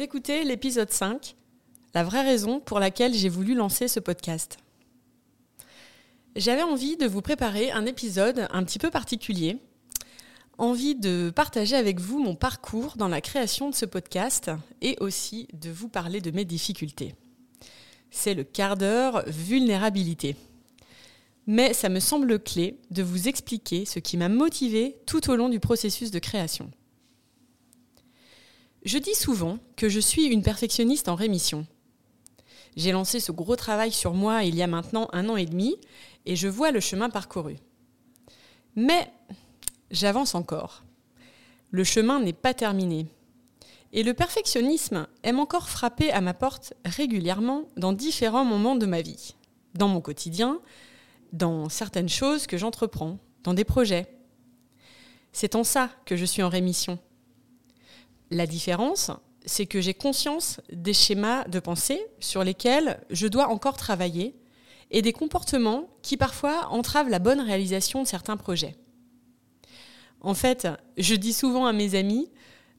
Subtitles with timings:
[0.00, 1.36] Écoutez l'épisode 5,
[1.94, 4.56] la vraie raison pour laquelle j'ai voulu lancer ce podcast.
[6.34, 9.58] J'avais envie de vous préparer un épisode un petit peu particulier,
[10.56, 15.48] envie de partager avec vous mon parcours dans la création de ce podcast et aussi
[15.52, 17.14] de vous parler de mes difficultés.
[18.10, 20.36] C'est le quart d'heure vulnérabilité.
[21.46, 25.48] Mais ça me semble clé de vous expliquer ce qui m'a motivé tout au long
[25.48, 26.70] du processus de création.
[28.84, 31.66] Je dis souvent que je suis une perfectionniste en rémission.
[32.76, 35.76] J'ai lancé ce gros travail sur moi il y a maintenant un an et demi
[36.26, 37.56] et je vois le chemin parcouru.
[38.74, 39.08] Mais
[39.90, 40.82] j'avance encore.
[41.70, 43.06] Le chemin n'est pas terminé.
[43.92, 49.02] Et le perfectionnisme aime encore frapper à ma porte régulièrement dans différents moments de ma
[49.02, 49.34] vie.
[49.74, 50.60] Dans mon quotidien,
[51.32, 54.06] dans certaines choses que j'entreprends, dans des projets.
[55.32, 56.98] C'est en ça que je suis en rémission.
[58.32, 59.10] La différence,
[59.44, 64.34] c'est que j'ai conscience des schémas de pensée sur lesquels je dois encore travailler
[64.90, 68.74] et des comportements qui parfois entravent la bonne réalisation de certains projets.
[70.22, 70.66] En fait,
[70.96, 72.30] je dis souvent à mes amis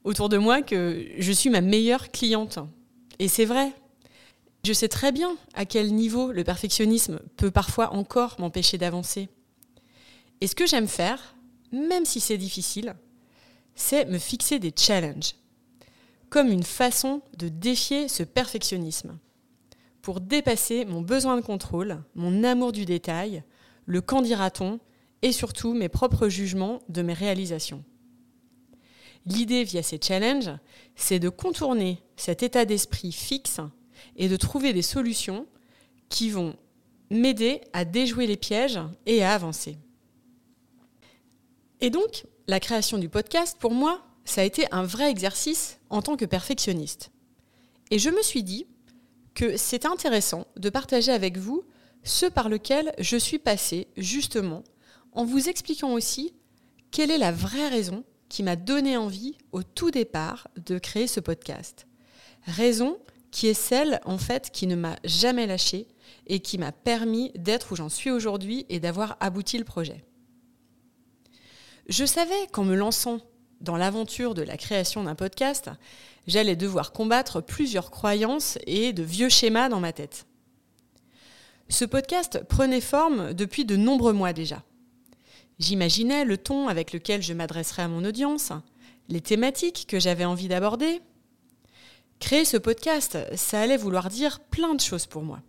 [0.02, 2.58] autour de moi que je suis ma meilleure cliente.
[3.20, 3.72] Et c'est vrai.
[4.64, 9.28] Je sais très bien à quel niveau le perfectionnisme peut parfois encore m'empêcher d'avancer.
[10.40, 11.36] Et ce que j'aime faire,
[11.70, 12.96] même si c'est difficile,
[13.76, 15.34] c'est me fixer des challenges
[16.30, 19.18] comme une façon de défier ce perfectionnisme,
[20.02, 23.42] pour dépasser mon besoin de contrôle, mon amour du détail,
[23.86, 24.80] le quand dira-t-on,
[25.22, 27.82] et surtout mes propres jugements de mes réalisations.
[29.26, 30.50] L'idée via ces challenges,
[30.96, 33.60] c'est de contourner cet état d'esprit fixe
[34.16, 35.46] et de trouver des solutions
[36.10, 36.54] qui vont
[37.10, 39.78] m'aider à déjouer les pièges et à avancer.
[41.80, 46.02] Et donc, la création du podcast, pour moi, ça a été un vrai exercice en
[46.02, 47.10] tant que perfectionniste.
[47.90, 48.66] Et je me suis dit
[49.34, 51.64] que c'est intéressant de partager avec vous
[52.02, 54.62] ce par lequel je suis passée justement,
[55.12, 56.34] en vous expliquant aussi
[56.90, 61.20] quelle est la vraie raison qui m'a donné envie au tout départ de créer ce
[61.20, 61.86] podcast.
[62.46, 62.98] Raison
[63.30, 65.88] qui est celle en fait qui ne m'a jamais lâchée
[66.26, 70.04] et qui m'a permis d'être où j'en suis aujourd'hui et d'avoir abouti le projet.
[71.88, 73.20] Je savais qu'en me lançant
[73.64, 75.70] dans l'aventure de la création d'un podcast,
[76.26, 80.26] j'allais devoir combattre plusieurs croyances et de vieux schémas dans ma tête.
[81.68, 84.62] Ce podcast prenait forme depuis de nombreux mois déjà.
[85.58, 88.52] J'imaginais le ton avec lequel je m'adresserais à mon audience,
[89.08, 91.00] les thématiques que j'avais envie d'aborder.
[92.20, 95.40] Créer ce podcast, ça allait vouloir dire plein de choses pour moi.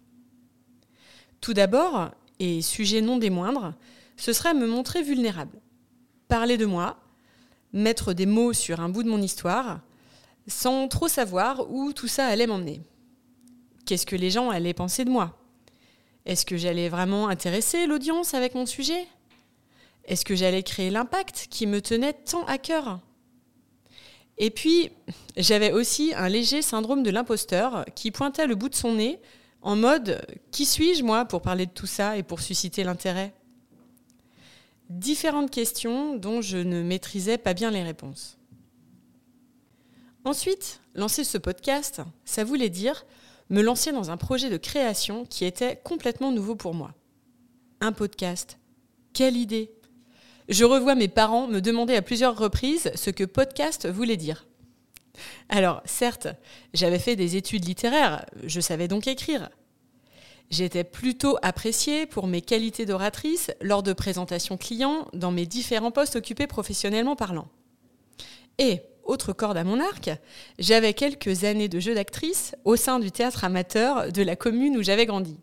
[1.41, 3.73] Tout d'abord, et sujet non des moindres,
[4.17, 5.59] ce serait me montrer vulnérable.
[6.27, 6.97] Parler de moi,
[7.75, 9.81] mettre des mots sur un bout de mon histoire
[10.47, 12.81] sans trop savoir où tout ça allait m'emmener.
[13.85, 15.37] Qu'est-ce que les gens allaient penser de moi?
[16.25, 19.05] Est-ce que j'allais vraiment intéresser l'audience avec mon sujet?
[20.05, 22.99] Est-ce que j'allais créer l'impact qui me tenait tant à cœur?
[24.37, 24.89] Et puis,
[25.37, 29.19] j'avais aussi un léger syndrome de l'imposteur qui pointait le bout de son nez
[29.61, 30.21] en mode⁇
[30.51, 33.33] Qui suis-je moi pour parler de tout ça et pour susciter l'intérêt?⁇
[34.90, 38.37] différentes questions dont je ne maîtrisais pas bien les réponses.
[40.23, 43.05] Ensuite, lancer ce podcast, ça voulait dire
[43.49, 46.93] me lancer dans un projet de création qui était complètement nouveau pour moi.
[47.79, 48.58] Un podcast.
[49.14, 49.72] Quelle idée
[50.49, 54.47] Je revois mes parents me demander à plusieurs reprises ce que podcast voulait dire.
[55.49, 56.28] Alors, certes,
[56.73, 59.49] j'avais fait des études littéraires, je savais donc écrire,
[60.51, 66.15] J'étais plutôt appréciée pour mes qualités d'oratrice lors de présentations clients dans mes différents postes
[66.15, 67.47] occupés professionnellement parlant.
[68.57, 70.09] Et autre corde à mon arc,
[70.59, 74.83] j'avais quelques années de jeu d'actrice au sein du théâtre amateur de la commune où
[74.83, 75.37] j'avais grandi.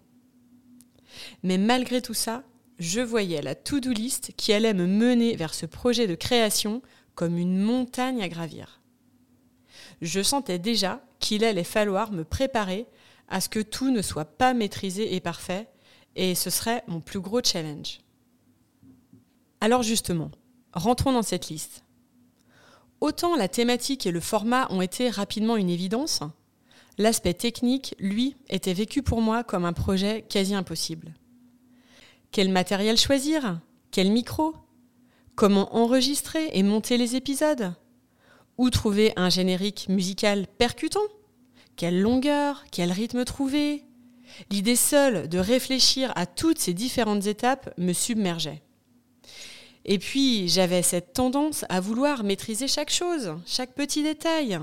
[1.43, 2.43] Mais malgré tout ça,
[2.79, 6.83] je voyais la to-do list qui allait me mener vers ce projet de création
[7.15, 8.81] comme une montagne à gravir.
[10.01, 12.87] Je sentais déjà qu'il allait falloir me préparer
[13.33, 15.67] à ce que tout ne soit pas maîtrisé et parfait,
[16.15, 18.01] et ce serait mon plus gros challenge.
[19.61, 20.31] Alors justement,
[20.75, 21.83] rentrons dans cette liste.
[23.01, 26.21] Autant la thématique et le format ont été rapidement une évidence,
[26.99, 31.15] l'aspect technique, lui, était vécu pour moi comme un projet quasi impossible.
[32.33, 33.61] Quel matériel choisir?
[33.91, 34.55] Quel micro?
[35.37, 37.73] Comment enregistrer et monter les épisodes?
[38.59, 41.01] Où trouver un générique musical percutant?
[41.77, 43.85] Quelle longueur Quel rythme trouver
[44.51, 48.63] L'idée seule de réfléchir à toutes ces différentes étapes me submergeait.
[49.85, 54.61] Et puis, j'avais cette tendance à vouloir maîtriser chaque chose, chaque petit détail.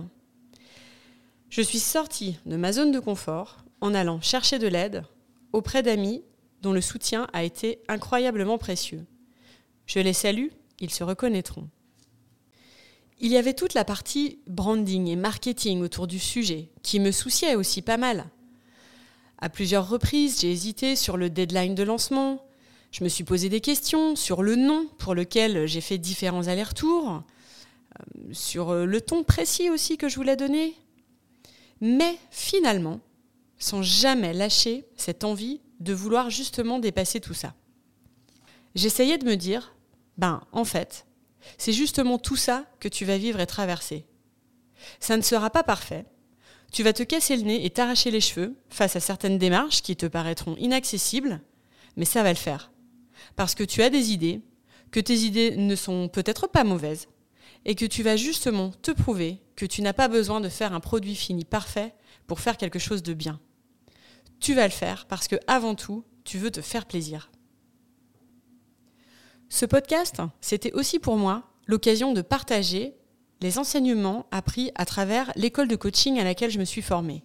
[1.50, 5.04] Je suis sortie de ma zone de confort en allant chercher de l'aide
[5.52, 6.24] auprès d'amis
[6.62, 9.06] dont le soutien a été incroyablement précieux.
[9.86, 11.68] Je les salue, ils se reconnaîtront.
[13.22, 17.56] Il y avait toute la partie branding et marketing autour du sujet, qui me souciait
[17.56, 18.30] aussi pas mal.
[19.40, 22.46] À plusieurs reprises, j'ai hésité sur le deadline de lancement.
[22.92, 27.22] Je me suis posé des questions sur le nom pour lequel j'ai fait différents allers-retours,
[28.00, 30.76] euh, sur le ton précis aussi que je voulais donner.
[31.82, 33.02] Mais finalement,
[33.58, 37.54] sans jamais lâcher cette envie de vouloir justement dépasser tout ça.
[38.76, 39.76] J'essayais de me dire,
[40.18, 41.06] ben en fait,
[41.58, 44.06] c'est justement tout ça que tu vas vivre et traverser.
[45.00, 46.06] Ça ne sera pas parfait.
[46.72, 49.96] Tu vas te casser le nez et t'arracher les cheveux face à certaines démarches qui
[49.96, 51.42] te paraîtront inaccessibles,
[51.98, 52.72] mais ça va le faire.
[53.36, 54.42] Parce que tu as des idées,
[54.92, 57.08] que tes idées ne sont peut-être pas mauvaises,
[57.66, 60.80] et que tu vas justement te prouver que tu n'as pas besoin de faire un
[60.80, 61.94] produit fini parfait
[62.28, 63.40] pour faire quelque chose de bien
[64.40, 67.32] tu vas le faire parce que avant tout, tu veux te faire plaisir.
[69.50, 72.94] Ce podcast, c'était aussi pour moi l'occasion de partager
[73.42, 77.24] les enseignements appris à travers l'école de coaching à laquelle je me suis formée.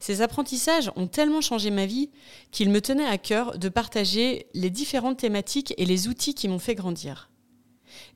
[0.00, 2.10] Ces apprentissages ont tellement changé ma vie
[2.50, 6.58] qu'il me tenait à cœur de partager les différentes thématiques et les outils qui m'ont
[6.58, 7.30] fait grandir.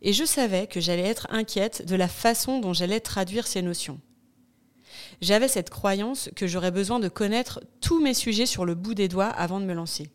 [0.03, 4.01] Et je savais que j'allais être inquiète de la façon dont j'allais traduire ces notions
[5.21, 9.09] j'avais cette croyance que j'aurais besoin de connaître tous mes sujets sur le bout des
[9.09, 10.11] doigts avant de me lancer.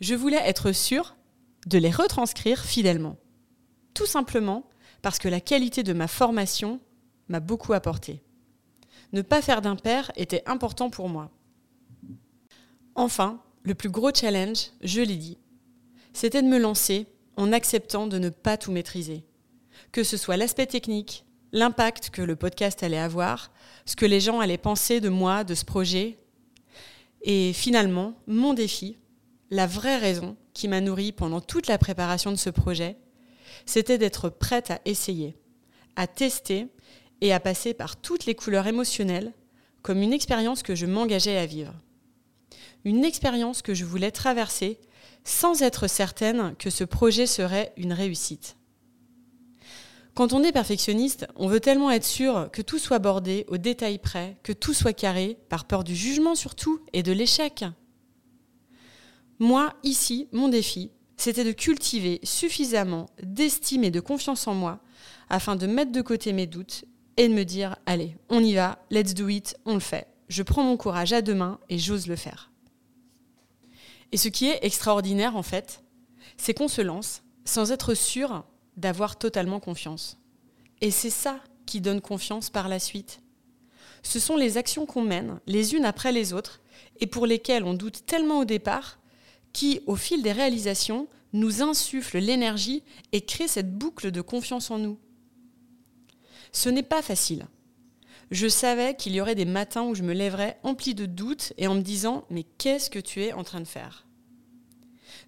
[0.00, 1.16] Je voulais être sûre
[1.66, 3.16] de les retranscrire fidèlement.
[3.94, 4.64] Tout simplement
[5.02, 6.80] parce que la qualité de ma formation
[7.28, 8.22] m'a beaucoup apporté.
[9.12, 11.30] Ne pas faire d'impair était important pour moi.
[12.94, 15.38] Enfin, le plus gros challenge, je l'ai dit,
[16.12, 17.06] c'était de me lancer
[17.36, 19.24] en acceptant de ne pas tout maîtriser.
[19.92, 23.50] Que ce soit l'aspect technique, l'impact que le podcast allait avoir,
[23.84, 26.18] ce que les gens allaient penser de moi, de ce projet.
[27.22, 28.96] Et finalement, mon défi,
[29.50, 32.96] la vraie raison qui m'a nourri pendant toute la préparation de ce projet,
[33.66, 35.36] c'était d'être prête à essayer,
[35.96, 36.68] à tester
[37.20, 39.32] et à passer par toutes les couleurs émotionnelles
[39.82, 41.74] comme une expérience que je m'engageais à vivre.
[42.84, 44.78] Une expérience que je voulais traverser
[45.24, 48.56] sans être certaine que ce projet serait une réussite.
[50.14, 53.98] Quand on est perfectionniste, on veut tellement être sûr que tout soit bordé au détail
[53.98, 57.64] près, que tout soit carré, par peur du jugement surtout et de l'échec.
[59.40, 64.80] Moi, ici, mon défi, c'était de cultiver suffisamment d'estime et de confiance en moi
[65.30, 66.84] afin de mettre de côté mes doutes
[67.16, 70.08] et de me dire, allez, on y va, let's do it, on le fait.
[70.28, 72.50] Je prends mon courage à deux mains et j'ose le faire.
[74.12, 75.82] Et ce qui est extraordinaire en fait,
[76.36, 78.44] c'est qu'on se lance sans être sûr
[78.76, 80.18] d'avoir totalement confiance.
[80.82, 83.22] Et c'est ça qui donne confiance par la suite.
[84.02, 86.60] Ce sont les actions qu'on mène, les unes après les autres,
[87.00, 88.99] et pour lesquelles on doute tellement au départ,
[89.52, 94.78] qui, au fil des réalisations, nous insufflent l'énergie et créent cette boucle de confiance en
[94.78, 94.98] nous.
[96.52, 97.46] Ce n'est pas facile.
[98.30, 101.66] Je savais qu'il y aurait des matins où je me lèverais empli de doutes et
[101.66, 104.06] en me disant Mais qu'est-ce que tu es en train de faire?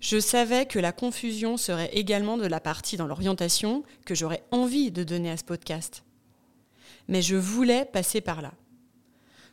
[0.00, 4.90] Je savais que la confusion serait également de la partie dans l'orientation que j'aurais envie
[4.90, 6.04] de donner à ce podcast.
[7.08, 8.52] Mais je voulais passer par là.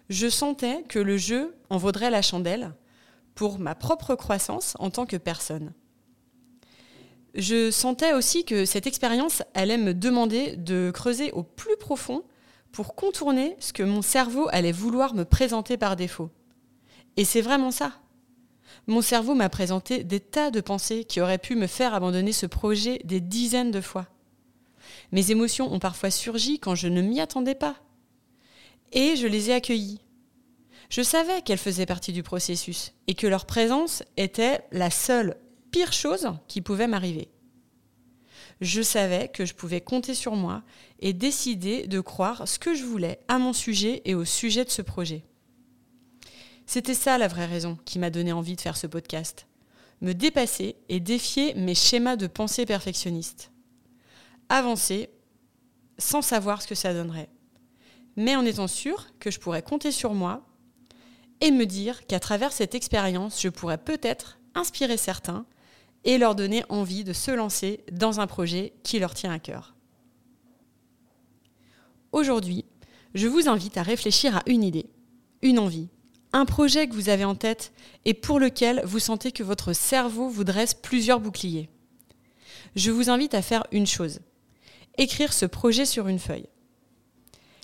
[0.10, 2.72] Je sentais que le jeu en vaudrait la chandelle
[3.40, 5.72] pour ma propre croissance en tant que personne.
[7.36, 12.24] Je sentais aussi que cette expérience allait me demander de creuser au plus profond
[12.74, 16.32] pour contourner ce que mon cerveau allait vouloir me présenter par défaut.
[17.16, 17.94] Et c'est vraiment ça
[18.88, 22.46] mon cerveau m'a présenté des tas de pensées qui auraient pu me faire abandonner ce
[22.46, 24.08] projet des dizaines de fois.
[25.12, 27.76] Mes émotions ont parfois surgi quand je ne m'y attendais pas.
[28.92, 30.02] Et je les ai accueillies.
[30.90, 35.38] Je savais qu'elles faisaient partie du processus et que leur présence était la seule
[35.72, 37.30] pire chose qui pouvait m'arriver.
[38.60, 40.64] Je savais que je pouvais compter sur moi
[41.00, 44.70] et décider de croire ce que je voulais à mon sujet et au sujet de
[44.70, 45.24] ce projet.
[46.66, 49.48] C'était ça la vraie raison qui m'a donné envie de faire ce podcast.
[50.02, 53.52] Me dépasser et défier mes schémas de pensée perfectionniste.
[54.50, 55.10] Avancer
[55.98, 57.30] sans savoir ce que ça donnerait.
[58.16, 60.49] Mais en étant sûr que je pourrais compter sur moi
[61.42, 65.46] et me dire qu'à travers cette expérience, je pourrais peut-être inspirer certains
[66.04, 69.76] et leur donner envie de se lancer dans un projet qui leur tient à cœur.
[72.12, 72.66] Aujourd'hui,
[73.14, 74.90] je vous invite à réfléchir à une idée,
[75.42, 75.90] une envie,
[76.34, 77.74] un projet que vous avez en tête
[78.06, 81.70] et pour lequel vous sentez que votre cerveau vous dresse plusieurs boucliers.
[82.76, 84.20] Je vous invite à faire une chose,
[84.98, 86.48] écrire ce projet sur une feuille.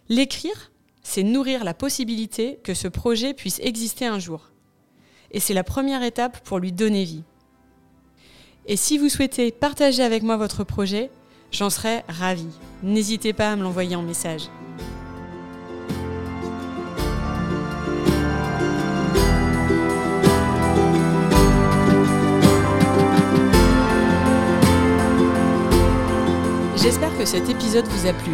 [0.10, 0.72] L'écrire,
[1.16, 4.52] c'est nourrir la possibilité que ce projet puisse exister un jour.
[5.32, 7.24] Et c'est la première étape pour lui donner vie.
[8.66, 11.10] Et si vous souhaitez partager avec moi votre projet,
[11.54, 12.50] j'en serais ravie.
[12.84, 14.50] N'hésitez pas à me l'envoyer en message.
[26.76, 28.34] J'espère que cet épisode vous a plu.